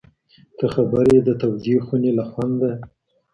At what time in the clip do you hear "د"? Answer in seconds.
1.27-1.29